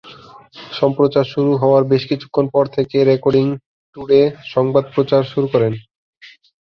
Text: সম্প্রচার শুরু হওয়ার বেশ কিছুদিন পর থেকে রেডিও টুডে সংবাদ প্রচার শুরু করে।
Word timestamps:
সম্প্রচার 0.79 1.25
শুরু 1.33 1.51
হওয়ার 1.61 1.83
বেশ 1.91 2.03
কিছুদিন 2.09 2.45
পর 2.53 2.65
থেকে 2.75 2.97
রেডিও 3.01 3.47
টুডে 3.95 4.21
সংবাদ 4.53 4.85
প্রচার 4.95 5.21
শুরু 5.31 5.47
করে। 5.53 5.67